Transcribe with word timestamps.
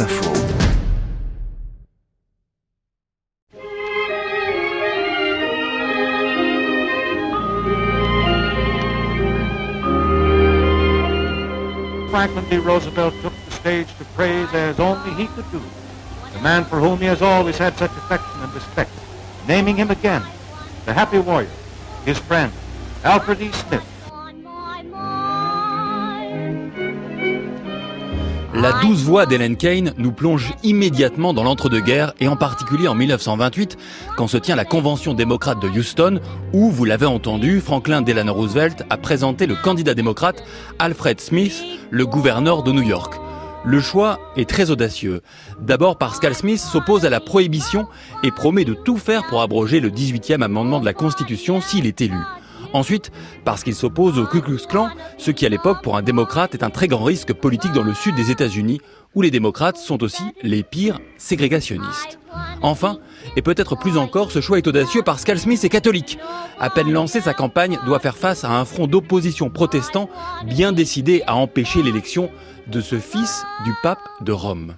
Info. 0.00 0.34
Franklin 12.10 12.48
D. 12.50 12.56
Roosevelt 12.56 13.14
took 13.22 13.32
the 13.44 13.50
stage 13.52 13.86
to 13.98 14.04
praise 14.16 14.52
as 14.52 14.80
only 14.80 15.14
he 15.14 15.28
could 15.28 15.48
do 15.52 15.62
the 16.32 16.40
man 16.40 16.64
for 16.64 16.80
whom 16.80 16.98
he 16.98 17.04
has 17.04 17.22
always 17.22 17.56
had 17.56 17.76
such 17.76 17.92
affection 17.92 18.40
and 18.42 18.52
respect, 18.52 18.90
naming 19.46 19.76
him 19.76 19.92
again 19.92 20.24
the 20.86 20.92
happy 20.92 21.20
warrior, 21.20 21.48
his 22.04 22.18
friend, 22.18 22.52
Alfred 23.04 23.40
E. 23.40 23.52
Smith. 23.52 23.93
La 28.56 28.72
douce 28.80 29.02
voix 29.02 29.26
d'Helen 29.26 29.56
Kane 29.56 29.94
nous 29.98 30.12
plonge 30.12 30.54
immédiatement 30.62 31.34
dans 31.34 31.42
l'entre-deux-guerres 31.42 32.14
et 32.20 32.28
en 32.28 32.36
particulier 32.36 32.86
en 32.86 32.94
1928 32.94 33.76
quand 34.16 34.28
se 34.28 34.36
tient 34.36 34.54
la 34.54 34.64
convention 34.64 35.12
démocrate 35.12 35.60
de 35.60 35.68
Houston 35.68 36.20
où, 36.52 36.70
vous 36.70 36.84
l'avez 36.84 37.06
entendu, 37.06 37.60
Franklin 37.60 38.00
Delano 38.00 38.32
Roosevelt 38.32 38.84
a 38.90 38.96
présenté 38.96 39.48
le 39.48 39.56
candidat 39.56 39.94
démocrate 39.94 40.44
Alfred 40.78 41.20
Smith, 41.20 41.64
le 41.90 42.06
gouverneur 42.06 42.62
de 42.62 42.70
New 42.70 42.82
York. 42.82 43.14
Le 43.64 43.80
choix 43.80 44.20
est 44.36 44.48
très 44.48 44.70
audacieux. 44.70 45.22
D'abord 45.60 45.98
parce 45.98 46.20
qu'Al 46.20 46.36
Smith 46.36 46.60
s'oppose 46.60 47.04
à 47.04 47.10
la 47.10 47.20
prohibition 47.20 47.88
et 48.22 48.30
promet 48.30 48.64
de 48.64 48.74
tout 48.74 48.98
faire 48.98 49.26
pour 49.26 49.42
abroger 49.42 49.80
le 49.80 49.90
18e 49.90 50.42
amendement 50.42 50.78
de 50.78 50.84
la 50.84 50.92
Constitution 50.92 51.60
s'il 51.60 51.86
est 51.86 52.00
élu. 52.02 52.18
Ensuite, 52.74 53.12
parce 53.44 53.62
qu'il 53.62 53.76
s'oppose 53.76 54.18
au 54.18 54.26
Ku 54.26 54.40
Klux 54.40 54.66
Klan, 54.68 54.88
ce 55.16 55.30
qui 55.30 55.46
à 55.46 55.48
l'époque 55.48 55.80
pour 55.80 55.96
un 55.96 56.02
démocrate 56.02 56.54
est 56.54 56.64
un 56.64 56.70
très 56.70 56.88
grand 56.88 57.04
risque 57.04 57.32
politique 57.32 57.72
dans 57.72 57.84
le 57.84 57.94
sud 57.94 58.16
des 58.16 58.32
États-Unis, 58.32 58.80
où 59.14 59.22
les 59.22 59.30
démocrates 59.30 59.76
sont 59.76 60.02
aussi 60.02 60.24
les 60.42 60.64
pires 60.64 60.98
ségrégationnistes. 61.16 62.18
Enfin, 62.62 62.98
et 63.36 63.42
peut-être 63.42 63.76
plus 63.76 63.96
encore, 63.96 64.32
ce 64.32 64.40
choix 64.40 64.58
est 64.58 64.66
audacieux 64.66 65.02
parce 65.02 65.24
qu'Al 65.24 65.38
Smith 65.38 65.62
est 65.62 65.68
catholique. 65.68 66.18
À 66.58 66.68
peine 66.68 66.90
lancé, 66.90 67.20
sa 67.20 67.32
campagne 67.32 67.78
doit 67.86 68.00
faire 68.00 68.16
face 68.16 68.42
à 68.42 68.50
un 68.50 68.64
front 68.64 68.88
d'opposition 68.88 69.50
protestant 69.50 70.10
bien 70.44 70.72
décidé 70.72 71.22
à 71.28 71.36
empêcher 71.36 71.80
l'élection 71.80 72.28
de 72.66 72.80
ce 72.80 72.98
fils 72.98 73.44
du 73.64 73.72
pape 73.84 74.02
de 74.20 74.32
Rome. 74.32 74.74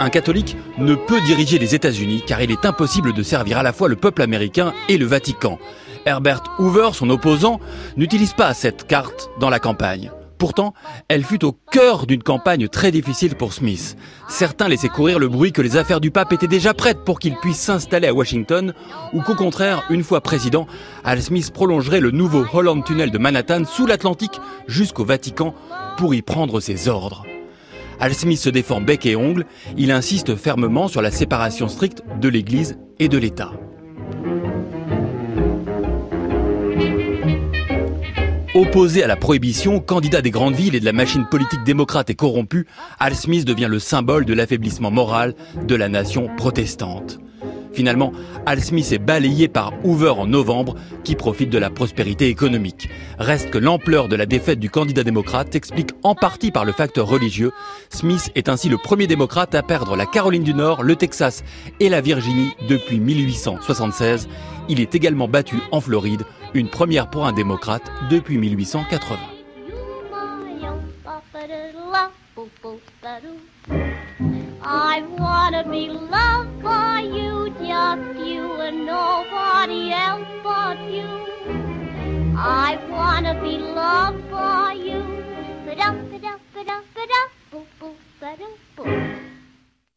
Un 0.00 0.10
catholique 0.10 0.56
ne 0.78 0.94
peut 0.94 1.20
diriger 1.20 1.58
les 1.58 1.74
États-Unis 1.74 2.24
car 2.26 2.42
il 2.42 2.50
est 2.50 2.66
impossible 2.66 3.12
de 3.12 3.22
servir 3.22 3.58
à 3.58 3.62
la 3.62 3.72
fois 3.72 3.88
le 3.88 3.96
peuple 3.96 4.22
américain 4.22 4.72
et 4.88 4.98
le 4.98 5.06
Vatican. 5.06 5.58
Herbert 6.04 6.42
Hoover, 6.58 6.90
son 6.92 7.10
opposant, 7.10 7.60
n'utilise 7.96 8.32
pas 8.32 8.52
cette 8.54 8.86
carte 8.86 9.30
dans 9.38 9.50
la 9.50 9.60
campagne. 9.60 10.10
Pourtant, 10.36 10.74
elle 11.08 11.24
fut 11.24 11.44
au 11.44 11.52
cœur 11.52 12.06
d'une 12.06 12.22
campagne 12.22 12.68
très 12.68 12.90
difficile 12.90 13.36
pour 13.36 13.52
Smith. 13.52 13.96
Certains 14.28 14.68
laissaient 14.68 14.88
courir 14.88 15.18
le 15.18 15.28
bruit 15.28 15.52
que 15.52 15.62
les 15.62 15.76
affaires 15.76 16.00
du 16.00 16.10
pape 16.10 16.32
étaient 16.32 16.48
déjà 16.48 16.74
prêtes 16.74 17.04
pour 17.04 17.20
qu'il 17.20 17.36
puisse 17.36 17.60
s'installer 17.60 18.08
à 18.08 18.14
Washington, 18.14 18.74
ou 19.12 19.22
qu'au 19.22 19.36
contraire, 19.36 19.84
une 19.90 20.02
fois 20.02 20.20
président, 20.20 20.66
Al 21.04 21.22
Smith 21.22 21.52
prolongerait 21.52 22.00
le 22.00 22.10
nouveau 22.10 22.44
Holland 22.52 22.84
Tunnel 22.84 23.10
de 23.10 23.18
Manhattan 23.18 23.64
sous 23.64 23.86
l'Atlantique 23.86 24.40
jusqu'au 24.66 25.04
Vatican 25.04 25.54
pour 25.96 26.14
y 26.14 26.20
prendre 26.20 26.60
ses 26.60 26.88
ordres. 26.88 27.24
Al 28.00 28.14
Smith 28.14 28.38
se 28.38 28.50
défend 28.50 28.80
bec 28.80 29.06
et 29.06 29.16
ongle, 29.16 29.46
il 29.76 29.90
insiste 29.90 30.36
fermement 30.36 30.88
sur 30.88 31.02
la 31.02 31.10
séparation 31.10 31.68
stricte 31.68 32.02
de 32.20 32.28
l'Église 32.28 32.78
et 32.98 33.08
de 33.08 33.18
l'État. 33.18 33.52
Opposé 38.54 39.02
à 39.02 39.08
la 39.08 39.16
prohibition, 39.16 39.80
candidat 39.80 40.22
des 40.22 40.30
grandes 40.30 40.54
villes 40.54 40.76
et 40.76 40.80
de 40.80 40.84
la 40.84 40.92
machine 40.92 41.26
politique 41.28 41.64
démocrate 41.64 42.10
et 42.10 42.14
corrompue, 42.14 42.66
Al 43.00 43.16
Smith 43.16 43.44
devient 43.44 43.66
le 43.68 43.80
symbole 43.80 44.24
de 44.24 44.32
l'affaiblissement 44.32 44.92
moral 44.92 45.34
de 45.66 45.74
la 45.74 45.88
nation 45.88 46.28
protestante. 46.36 47.18
Finalement, 47.74 48.12
Al 48.46 48.62
Smith 48.62 48.92
est 48.92 48.98
balayé 48.98 49.48
par 49.48 49.72
Hoover 49.84 50.10
en 50.10 50.26
novembre, 50.26 50.76
qui 51.02 51.16
profite 51.16 51.50
de 51.50 51.58
la 51.58 51.70
prospérité 51.70 52.28
économique. 52.28 52.88
Reste 53.18 53.50
que 53.50 53.58
l'ampleur 53.58 54.08
de 54.08 54.14
la 54.14 54.26
défaite 54.26 54.60
du 54.60 54.70
candidat 54.70 55.02
démocrate 55.02 55.52
s'explique 55.52 55.90
en 56.04 56.14
partie 56.14 56.52
par 56.52 56.64
le 56.64 56.72
facteur 56.72 57.08
religieux. 57.08 57.50
Smith 57.90 58.30
est 58.36 58.48
ainsi 58.48 58.68
le 58.68 58.78
premier 58.78 59.08
démocrate 59.08 59.54
à 59.54 59.62
perdre 59.62 59.96
la 59.96 60.06
Caroline 60.06 60.44
du 60.44 60.54
Nord, 60.54 60.84
le 60.84 60.94
Texas 60.94 61.42
et 61.80 61.88
la 61.88 62.00
Virginie 62.00 62.52
depuis 62.68 63.00
1876. 63.00 64.28
Il 64.68 64.80
est 64.80 64.94
également 64.94 65.28
battu 65.28 65.56
en 65.72 65.80
Floride, 65.80 66.22
une 66.54 66.68
première 66.68 67.10
pour 67.10 67.26
un 67.26 67.32
démocrate 67.32 67.90
depuis 68.08 68.38
1880. 68.38 69.18
I 74.96 75.00
wanna 75.18 75.64
be 75.68 75.88
loved 75.88 76.62
by 76.62 77.00
you, 77.00 77.50
just 77.58 78.20
you 78.28 78.44
and 78.66 78.86
nobody 78.86 79.90
else 79.90 80.28
but 80.44 80.78
you. 80.88 81.08
I 82.38 82.78
wanna 82.88 83.34
be 83.42 83.58
loved 83.58 84.30
by 84.30 84.74
you. 84.74 85.03